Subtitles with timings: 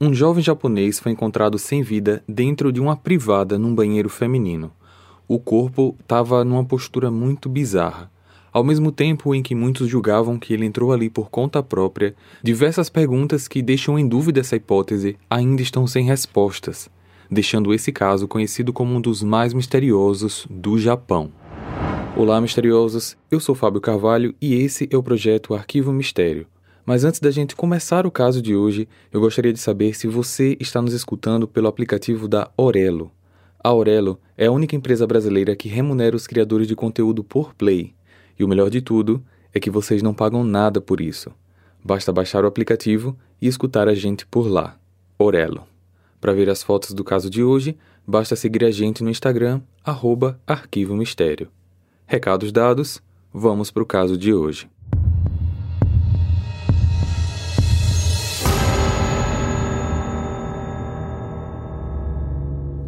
[0.00, 4.70] Um jovem japonês foi encontrado sem vida dentro de uma privada num banheiro feminino.
[5.26, 8.08] O corpo estava numa postura muito bizarra.
[8.52, 12.88] Ao mesmo tempo em que muitos julgavam que ele entrou ali por conta própria, diversas
[12.88, 16.88] perguntas que deixam em dúvida essa hipótese ainda estão sem respostas,
[17.28, 21.32] deixando esse caso conhecido como um dos mais misteriosos do Japão.
[22.16, 23.16] Olá, misteriosos!
[23.28, 26.46] Eu sou Fábio Carvalho e esse é o projeto Arquivo Mistério
[26.88, 30.56] mas antes da gente começar o caso de hoje, eu gostaria de saber se você
[30.58, 33.12] está nos escutando pelo aplicativo da Orelo.
[33.62, 37.92] A Orelo é a única empresa brasileira que remunera os criadores de conteúdo por play.
[38.38, 41.30] E o melhor de tudo é que vocês não pagam nada por isso.
[41.84, 44.78] Basta baixar o aplicativo e escutar a gente por lá.
[45.18, 45.64] Orelo.
[46.18, 47.76] Para ver as fotos do caso de hoje,
[48.06, 51.50] basta seguir a gente no Instagram, arroba Arquivo Mistério.
[52.06, 54.70] Recados dados, vamos para o caso de hoje.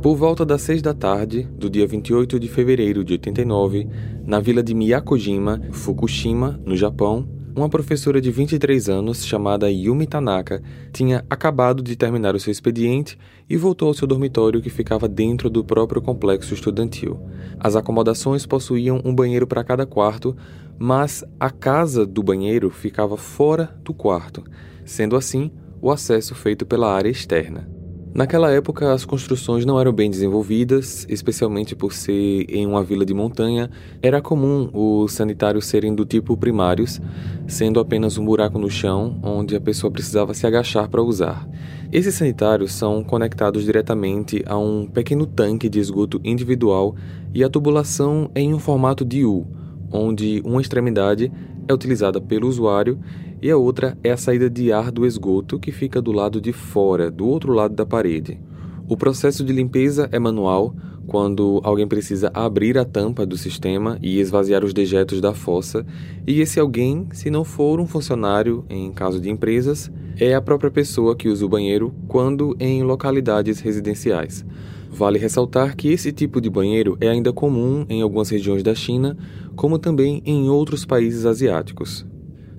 [0.03, 3.87] Por volta das seis da tarde do dia 28 de fevereiro de 89,
[4.25, 10.63] na vila de Miyakojima, Fukushima, no Japão, uma professora de 23 anos chamada Yumi Tanaka
[10.91, 15.51] tinha acabado de terminar o seu expediente e voltou ao seu dormitório que ficava dentro
[15.51, 17.21] do próprio complexo estudantil.
[17.59, 20.35] As acomodações possuíam um banheiro para cada quarto,
[20.79, 24.43] mas a casa do banheiro ficava fora do quarto,
[24.83, 25.51] sendo assim
[25.83, 27.80] o acesso feito pela área externa.
[28.13, 33.15] Naquela época, as construções não eram bem desenvolvidas, especialmente por ser em uma vila de
[33.15, 33.71] montanha.
[34.03, 37.01] Era comum os sanitários serem do tipo primários,
[37.47, 41.49] sendo apenas um buraco no chão onde a pessoa precisava se agachar para usar.
[41.93, 46.97] Esses sanitários são conectados diretamente a um pequeno tanque de esgoto individual
[47.33, 49.47] e a tubulação é em um formato de U,
[49.93, 51.31] onde uma extremidade
[51.69, 52.99] é utilizada pelo usuário
[53.43, 56.53] e a outra é a saída de ar do esgoto que fica do lado de
[56.53, 58.41] fora, do outro lado da parede.
[58.89, 60.75] O processo de limpeza é manual,
[61.07, 65.85] quando alguém precisa abrir a tampa do sistema e esvaziar os dejetos da fossa,
[66.27, 70.71] e esse alguém, se não for um funcionário em caso de empresas, é a própria
[70.71, 74.45] pessoa que usa o banheiro quando em localidades residenciais.
[74.91, 79.17] Vale ressaltar que esse tipo de banheiro é ainda comum em algumas regiões da China,
[79.55, 82.05] como também em outros países asiáticos.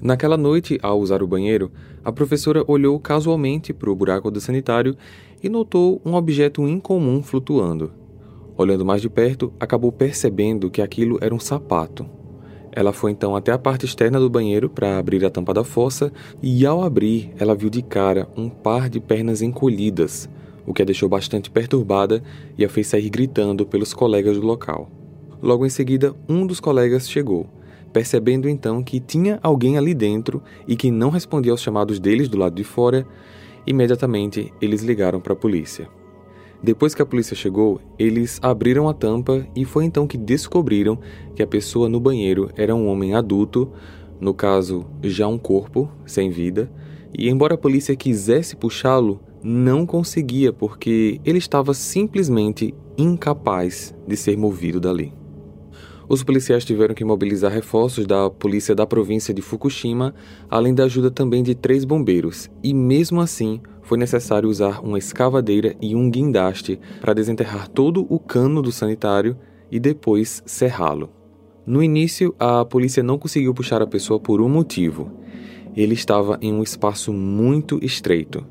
[0.02, 1.72] Naquela noite, ao usar o banheiro,
[2.04, 4.98] a professora olhou casualmente para o buraco do sanitário
[5.44, 7.92] e notou um objeto incomum flutuando.
[8.58, 12.04] Olhando mais de perto, acabou percebendo que aquilo era um sapato.
[12.72, 16.12] Ela foi então até a parte externa do banheiro para abrir a tampa da fossa
[16.42, 20.28] e, ao abrir, ela viu de cara um par de pernas encolhidas,
[20.66, 22.24] o que a deixou bastante perturbada
[22.58, 24.90] e a fez sair gritando pelos colegas do local.
[25.44, 27.48] Logo em seguida, um dos colegas chegou
[27.94, 32.38] Percebendo então que tinha alguém ali dentro e que não respondia aos chamados deles do
[32.38, 33.06] lado de fora,
[33.66, 35.90] imediatamente eles ligaram para a polícia.
[36.64, 41.00] Depois que a polícia chegou, eles abriram a tampa e foi então que descobriram
[41.36, 43.72] que a pessoa no banheiro era um homem adulto,
[44.20, 46.72] no caso, já um corpo, sem vida,
[47.18, 54.38] e embora a polícia quisesse puxá-lo, não conseguia porque ele estava simplesmente incapaz de ser
[54.38, 55.21] movido dali.
[56.12, 60.14] Os policiais tiveram que mobilizar reforços da polícia da província de Fukushima,
[60.50, 65.74] além da ajuda também de três bombeiros, e mesmo assim foi necessário usar uma escavadeira
[65.82, 69.38] e um guindaste para desenterrar todo o cano do sanitário
[69.72, 71.10] e depois serrá-lo.
[71.66, 75.10] No início, a polícia não conseguiu puxar a pessoa por um motivo.
[75.74, 78.46] Ele estava em um espaço muito estreito.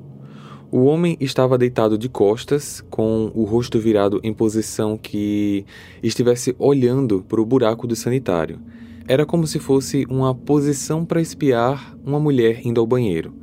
[0.72, 5.66] O homem estava deitado de costas, com o rosto virado em posição que
[6.00, 8.60] estivesse olhando para o buraco do sanitário.
[9.08, 13.34] Era como se fosse uma posição para espiar uma mulher indo ao banheiro.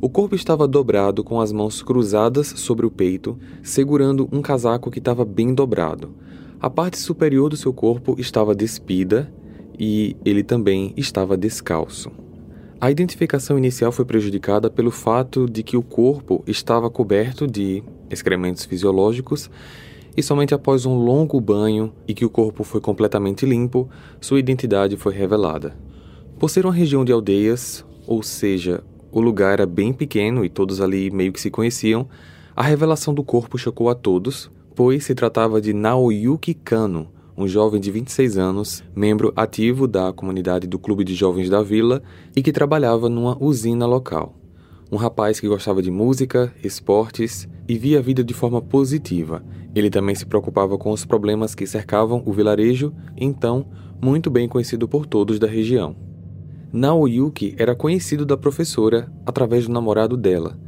[0.00, 4.98] O corpo estava dobrado com as mãos cruzadas sobre o peito, segurando um casaco que
[4.98, 6.10] estava bem dobrado.
[6.60, 9.32] A parte superior do seu corpo estava despida
[9.78, 12.10] e ele também estava descalço.
[12.80, 18.64] A identificação inicial foi prejudicada pelo fato de que o corpo estava coberto de excrementos
[18.64, 19.50] fisiológicos
[20.16, 23.88] e somente após um longo banho e que o corpo foi completamente limpo,
[24.20, 25.76] sua identidade foi revelada.
[26.38, 30.80] Por ser uma região de aldeias, ou seja, o lugar era bem pequeno e todos
[30.80, 32.08] ali meio que se conheciam,
[32.54, 37.08] a revelação do corpo chocou a todos, pois se tratava de Naoyuki Kano,
[37.38, 42.02] um jovem de 26 anos, membro ativo da comunidade do Clube de Jovens da Vila
[42.34, 44.34] e que trabalhava numa usina local.
[44.90, 49.44] Um rapaz que gostava de música, esportes e via a vida de forma positiva.
[49.72, 53.66] Ele também se preocupava com os problemas que cercavam o vilarejo, então
[54.02, 55.94] muito bem conhecido por todos da região.
[56.72, 60.58] Naoyuki era conhecido da professora através do namorado dela.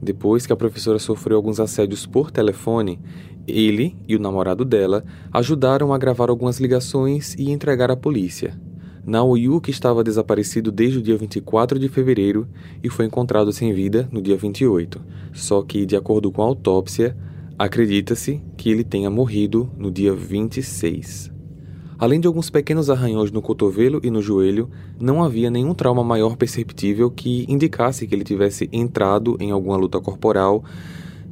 [0.00, 2.98] Depois que a professora sofreu alguns assédios por telefone,
[3.46, 8.58] ele e o namorado dela ajudaram a gravar algumas ligações e entregar à polícia.
[9.06, 12.48] Naoyuki estava desaparecido desde o dia 24 de fevereiro
[12.82, 15.00] e foi encontrado sem vida no dia 28.
[15.32, 17.14] Só que, de acordo com a autópsia,
[17.58, 21.30] acredita-se que ele tenha morrido no dia 26.
[21.98, 24.68] Além de alguns pequenos arranhões no cotovelo e no joelho,
[24.98, 30.00] não havia nenhum trauma maior perceptível que indicasse que ele tivesse entrado em alguma luta
[30.00, 30.64] corporal,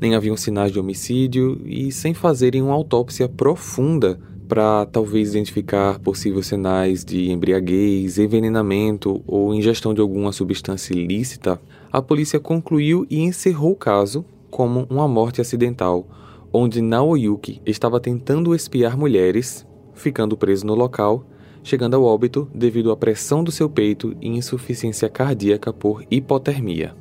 [0.03, 4.19] nem haviam sinais de homicídio e sem fazerem uma autópsia profunda
[4.49, 11.63] para talvez identificar possíveis sinais de embriaguez, envenenamento ou ingestão de alguma substância ilícita,
[11.93, 16.05] a polícia concluiu e encerrou o caso como uma morte acidental,
[16.53, 19.65] onde Naoyuki estava tentando espiar mulheres,
[19.95, 21.25] ficando preso no local,
[21.63, 26.93] chegando ao óbito devido à pressão do seu peito e insuficiência cardíaca por hipotermia.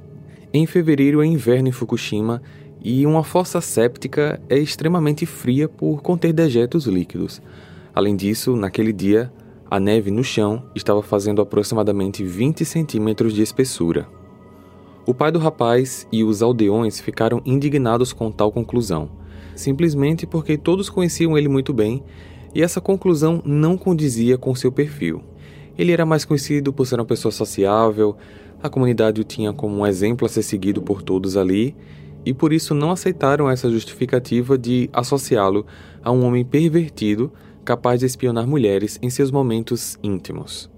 [0.54, 2.42] Em fevereiro é inverno em Fukushima
[2.84, 7.42] e uma fossa séptica é extremamente fria por conter dejetos líquidos.
[7.94, 9.32] Além disso, naquele dia,
[9.70, 14.08] a neve no chão estava fazendo aproximadamente 20 centímetros de espessura.
[15.06, 19.10] O pai do rapaz e os aldeões ficaram indignados com tal conclusão,
[19.56, 22.04] simplesmente porque todos conheciam ele muito bem
[22.54, 25.24] e essa conclusão não condizia com seu perfil.
[25.78, 28.16] Ele era mais conhecido por ser uma pessoa sociável,
[28.62, 31.76] a comunidade o tinha como um exemplo a ser seguido por todos ali
[32.26, 35.66] e por isso não aceitaram essa justificativa de associá-lo
[36.04, 37.32] a um homem pervertido
[37.64, 40.70] capaz de espionar mulheres em seus momentos íntimos.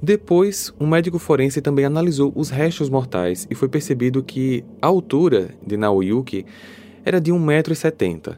[0.00, 5.50] Depois, um médico forense também analisou os restos mortais e foi percebido que a altura
[5.66, 6.46] de Naoyuki
[7.04, 8.36] era de 1,70m,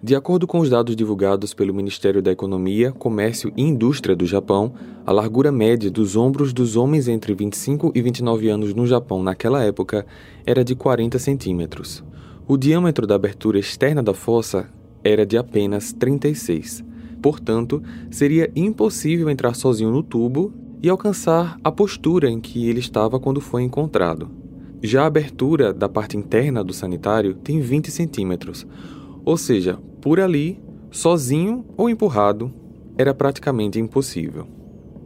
[0.00, 4.72] de acordo com os dados divulgados pelo Ministério da Economia, Comércio e Indústria do Japão,
[5.04, 9.64] a largura média dos ombros dos homens entre 25 e 29 anos no Japão naquela
[9.64, 10.06] época
[10.46, 12.04] era de 40 centímetros.
[12.46, 14.68] O diâmetro da abertura externa da fossa
[15.02, 16.84] era de apenas 36.
[17.20, 23.18] Portanto, seria impossível entrar sozinho no tubo e alcançar a postura em que ele estava
[23.18, 24.30] quando foi encontrado.
[24.80, 28.64] Já a abertura da parte interna do sanitário tem 20 centímetros,
[29.28, 30.58] ou seja, por ali,
[30.90, 32.50] sozinho ou empurrado,
[32.96, 34.46] era praticamente impossível.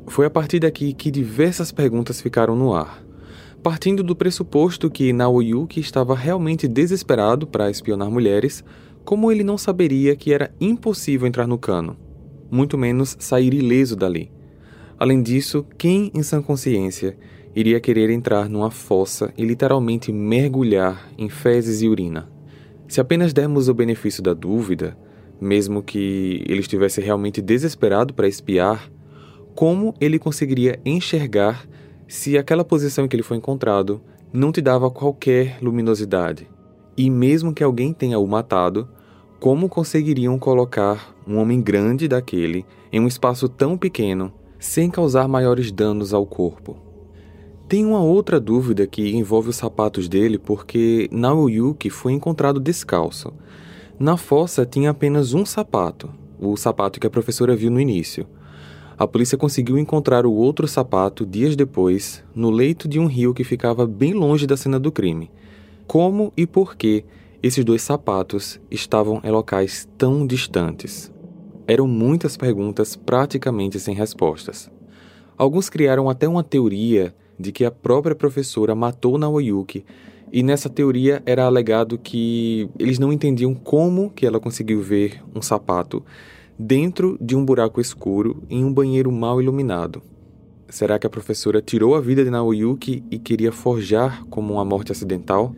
[0.07, 3.05] Foi a partir daqui que diversas perguntas ficaram no ar.
[3.65, 8.63] Partindo do pressuposto que Naoyuki estava realmente desesperado para espionar mulheres,
[9.05, 11.97] como ele não saberia que era impossível entrar no cano,
[12.49, 14.31] muito menos sair ileso dali?
[15.01, 17.19] Além disso, quem em sã consciência
[17.57, 22.31] iria querer entrar numa fossa e literalmente mergulhar em fezes e urina?
[22.93, 24.94] Se apenas dermos o benefício da dúvida,
[25.41, 28.93] mesmo que ele estivesse realmente desesperado para espiar,
[29.55, 31.67] como ele conseguiria enxergar
[32.06, 36.47] se aquela posição em que ele foi encontrado não te dava qualquer luminosidade?
[36.94, 38.87] E mesmo que alguém tenha o matado,
[39.41, 42.62] como conseguiriam colocar um homem grande daquele
[42.93, 46.92] em um espaço tão pequeno sem causar maiores danos ao corpo?
[47.73, 53.33] Tem uma outra dúvida que envolve os sapatos dele porque Naoyuki foi encontrado descalço.
[53.99, 58.27] Na fossa tinha apenas um sapato, o sapato que a professora viu no início.
[58.99, 63.43] A polícia conseguiu encontrar o outro sapato dias depois, no leito de um rio que
[63.43, 65.31] ficava bem longe da cena do crime.
[65.87, 67.07] Como e por que
[67.43, 71.11] esses dois sapatos estavam em locais tão distantes?
[71.67, 74.70] Eram muitas perguntas praticamente sem respostas.
[75.39, 79.84] Alguns criaram até uma teoria de que a própria professora matou Naoyuki,
[80.32, 85.43] e nessa teoria era alegado que eles não entendiam como que ela conseguiu ver um
[85.43, 86.03] sapato
[86.58, 90.01] dentro de um buraco escuro em um banheiro mal iluminado.
[90.69, 94.91] Será que a professora tirou a vida de Naoyuki e queria forjar como uma morte
[94.91, 95.55] acidental?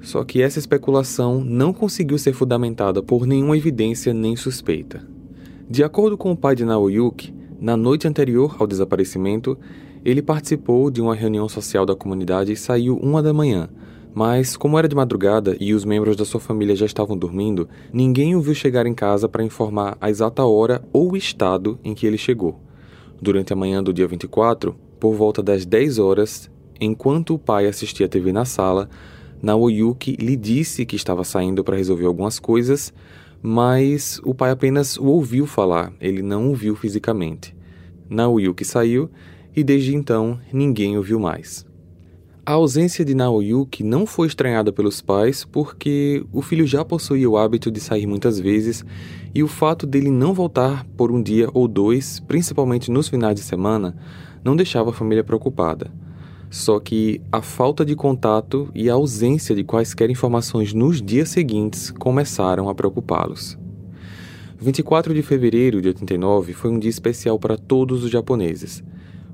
[0.00, 5.06] Só que essa especulação não conseguiu ser fundamentada por nenhuma evidência nem suspeita.
[5.68, 9.58] De acordo com o pai de Naoyuki, na noite anterior ao desaparecimento,
[10.04, 13.68] ele participou de uma reunião social da comunidade e saiu uma da manhã,
[14.14, 18.36] mas, como era de madrugada e os membros da sua família já estavam dormindo, ninguém
[18.36, 22.06] o viu chegar em casa para informar a exata hora ou o estado em que
[22.06, 22.60] ele chegou.
[23.20, 26.48] Durante a manhã do dia 24, por volta das 10 horas,
[26.80, 28.88] enquanto o pai assistia TV na sala,
[29.42, 32.94] Naoyuki lhe disse que estava saindo para resolver algumas coisas,
[33.42, 37.54] mas o pai apenas o ouviu falar, ele não o viu fisicamente.
[38.08, 39.10] Naoyuki saiu
[39.54, 41.66] e desde então ninguém o viu mais.
[42.46, 47.38] A ausência de Naoyuki não foi estranhada pelos pais porque o filho já possuía o
[47.38, 48.84] hábito de sair muitas vezes
[49.34, 53.40] e o fato dele não voltar por um dia ou dois, principalmente nos finais de
[53.40, 53.96] semana,
[54.44, 55.90] não deixava a família preocupada.
[56.50, 61.90] Só que a falta de contato e a ausência de quaisquer informações nos dias seguintes
[61.90, 63.58] começaram a preocupá-los.
[64.60, 68.84] 24 de fevereiro de 89 foi um dia especial para todos os japoneses.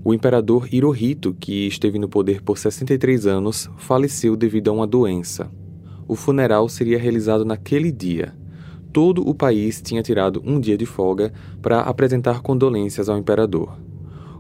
[0.03, 5.51] O imperador Hirohito, que esteve no poder por 63 anos, faleceu devido a uma doença.
[6.09, 8.35] O funeral seria realizado naquele dia.
[8.95, 13.79] Todo o país tinha tirado um dia de folga para apresentar condolências ao imperador.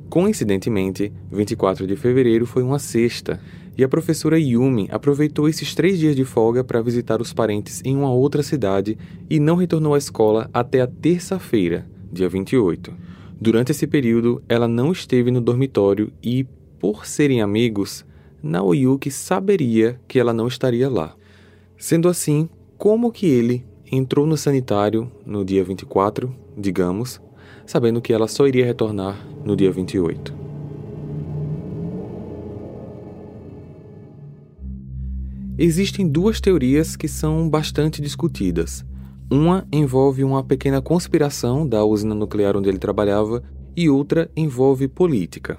[0.09, 3.39] Coincidentemente, 24 de fevereiro foi uma sexta,
[3.77, 7.95] e a professora Yumi aproveitou esses três dias de folga para visitar os parentes em
[7.97, 8.99] uma outra cidade
[9.29, 12.93] e não retornou à escola até a terça-feira, dia 28.
[13.41, 16.45] Durante esse período, ela não esteve no dormitório e,
[16.79, 18.05] por serem amigos,
[18.43, 21.17] Naoyuki saberia que ela não estaria lá.
[21.79, 27.19] Sendo assim, como que ele entrou no sanitário no dia 24, digamos,
[27.65, 30.35] sabendo que ela só iria retornar no dia 28.
[35.57, 38.85] Existem duas teorias que são bastante discutidas.
[39.33, 43.41] Uma envolve uma pequena conspiração da usina nuclear onde ele trabalhava
[43.77, 45.57] e outra envolve política.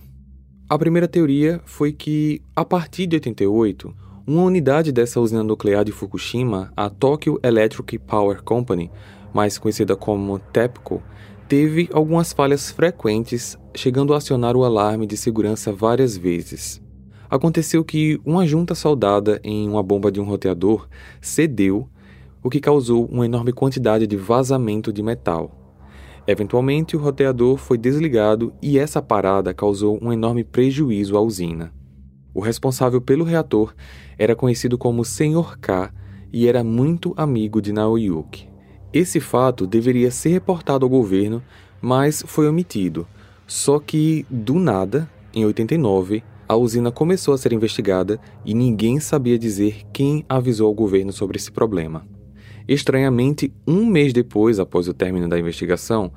[0.67, 3.95] A primeira teoria foi que, a partir de 88,
[4.27, 8.91] uma unidade dessa usina nuclear de Fukushima, a Tokyo Electric Power Company,
[9.33, 11.01] mais conhecida como TEPCO,
[11.47, 16.81] teve algumas falhas frequentes, chegando a acionar o alarme de segurança várias vezes.
[17.29, 20.89] Aconteceu que uma junta soldada em uma bomba de um roteador
[21.21, 21.87] cedeu,
[22.43, 25.61] o que causou uma enorme quantidade de vazamento de metal.
[26.27, 31.73] Eventualmente, o roteador foi desligado e essa parada causou um enorme prejuízo à usina.
[32.33, 33.73] O responsável pelo reator
[34.17, 35.57] era conhecido como Sr.
[35.59, 35.91] K
[36.31, 38.47] e era muito amigo de Naoyuki.
[38.93, 41.41] Esse fato deveria ser reportado ao governo,
[41.81, 43.07] mas foi omitido.
[43.47, 49.39] Só que, do nada, em 89, a usina começou a ser investigada e ninguém sabia
[49.39, 52.05] dizer quem avisou ao governo sobre esse problema.
[52.73, 56.09] Estranhamente, um mês depois, após o término da investigação,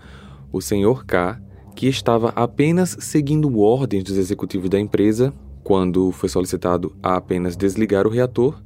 [0.52, 1.04] o Sr.
[1.04, 1.42] K,
[1.74, 5.34] que estava apenas seguindo ordens dos executivos da empresa,
[5.64, 8.62] quando foi solicitado a apenas desligar o reator,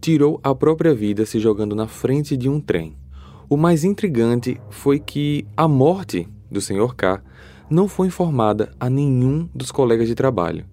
[0.00, 2.96] tirou a própria vida se jogando na frente de um trem.
[3.48, 6.94] O mais intrigante foi que a morte do Sr.
[6.94, 7.20] K
[7.68, 10.64] não foi informada a nenhum dos colegas de trabalho.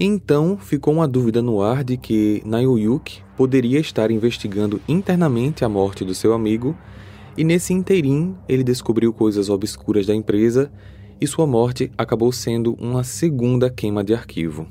[0.00, 6.04] Então ficou uma dúvida no ar de que Naoyuki poderia estar investigando internamente a morte
[6.04, 6.76] do seu amigo,
[7.36, 10.70] e nesse interim ele descobriu coisas obscuras da empresa
[11.20, 14.68] e sua morte acabou sendo uma segunda queima de arquivo.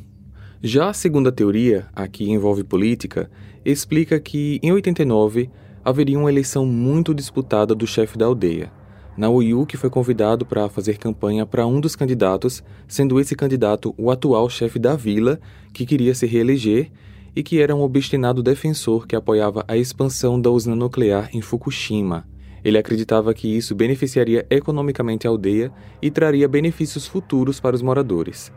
[0.64, 3.30] Já a segunda teoria, a que envolve política,
[3.66, 5.50] explica que em 89
[5.84, 8.72] haveria uma eleição muito disputada do chefe da aldeia.
[9.18, 14.48] Naoyuki foi convidado para fazer campanha para um dos candidatos, sendo esse candidato o atual
[14.48, 15.40] chefe da vila,
[15.74, 16.92] que queria se reeleger
[17.36, 22.28] e que era um obstinado defensor que apoiava a expansão da usina nuclear em Fukushima.
[22.64, 25.72] Ele acreditava que isso beneficiaria economicamente a aldeia
[26.02, 28.52] e traria benefícios futuros para os moradores.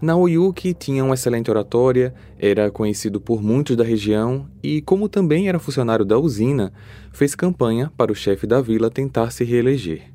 [0.00, 5.58] Naoyuki tinha uma excelente oratória, era conhecido por muitos da região e, como também era
[5.58, 6.72] funcionário da usina,
[7.12, 10.10] fez campanha para o chefe da vila tentar se reeleger.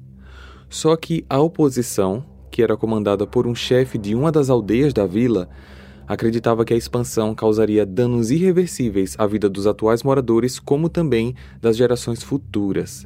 [0.68, 5.06] Só que a oposição, que era comandada por um chefe de uma das aldeias da
[5.06, 5.48] vila,
[6.08, 11.78] acreditava que a expansão causaria danos irreversíveis à vida dos atuais moradores, como também das
[11.78, 13.06] gerações futuras.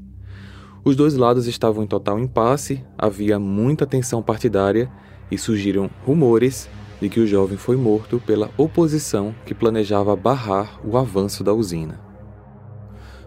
[0.86, 4.90] Os dois lados estavam em total impasse, havia muita tensão partidária
[5.32, 6.70] e surgiram rumores
[7.02, 12.00] de que o jovem foi morto pela oposição que planejava barrar o avanço da usina.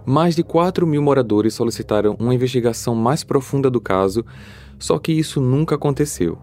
[0.04, 4.25] Mais de 4 mil moradores solicitaram uma investigação mais profunda do caso,
[4.78, 6.37] só que isso nunca aconteceu.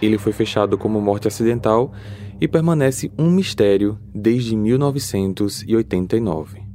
[0.00, 1.92] Ele foi fechado como morte acidental
[2.40, 6.68] e permanece um mistério desde 1989.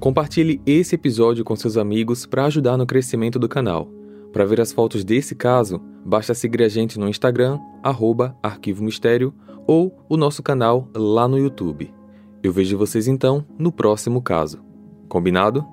[0.00, 3.97] Compartilhe esse episódio com seus amigos para ajudar no crescimento do canal.
[4.38, 9.34] Para ver as fotos desse caso, basta seguir a gente no Instagram, arroba Arquivo Mistério,
[9.66, 11.92] ou o nosso canal lá no YouTube.
[12.40, 14.64] Eu vejo vocês então no próximo caso.
[15.08, 15.66] Combinado?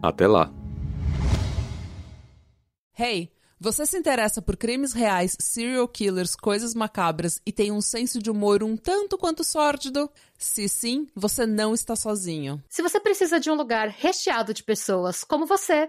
[0.00, 0.54] Até lá!
[2.96, 8.20] Hey, você se interessa por crimes reais, serial killers, coisas macabras e tem um senso
[8.22, 10.08] de humor um tanto quanto sórdido?
[10.38, 12.62] Se sim, você não está sozinho.
[12.68, 15.88] Se você precisa de um lugar recheado de pessoas como você